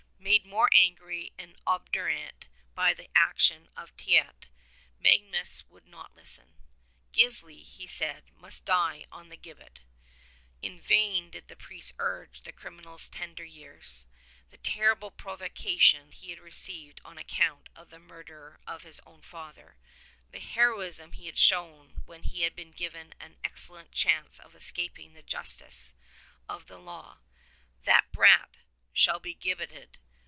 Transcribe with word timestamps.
Made 0.23 0.45
more 0.45 0.69
angry 0.71 1.33
and 1.37 1.57
obdurate 1.67 2.45
by 2.75 2.93
the 2.93 3.09
action 3.15 3.67
of 3.75 3.95
Teit, 3.97 4.45
Mag 4.99 5.23
nus 5.23 5.65
would 5.65 5.85
not 5.87 6.15
listen. 6.15 6.53
Gisli, 7.11 7.63
he 7.63 7.87
said, 7.87 8.31
must 8.37 8.63
die 8.63 9.05
on 9.11 9.27
the 9.29 9.35
gibbet. 9.35 9.79
In 10.61 10.79
vain 10.79 11.31
did 11.31 11.47
the 11.47 11.55
priest 11.55 11.93
urge 11.99 12.43
the 12.43 12.53
criminal's 12.53 13.09
tender 13.09 13.43
years— 13.43 14.05
the 14.51 14.57
terrible 14.57 15.09
provocation 15.09 16.11
he 16.11 16.29
had 16.29 16.39
received 16.39 17.01
on 17.03 17.17
account 17.17 17.67
of 17.75 17.89
the 17.89 17.99
mur 17.99 18.23
der 18.23 18.59
of 18.67 18.83
his 18.83 19.01
own 19.05 19.21
father— 19.23 19.75
the 20.31 20.39
heroism 20.39 21.13
he 21.13 21.25
had 21.25 21.39
shown 21.39 22.03
when 22.05 22.23
he 22.23 22.43
had 22.43 22.55
been 22.55 22.71
given 22.71 23.13
an 23.19 23.37
excellent 23.43 23.91
chance 23.91 24.39
of 24.39 24.55
escaping 24.55 25.13
the 25.13 25.23
justice 25.23 25.93
of 26.47 26.67
the 26.67 26.77
law. 26.77 27.17
"The 27.83 28.03
brat 28.13 28.57
shall 28.93 29.19
be 29.19 29.33
gibbeted!" 29.33 29.97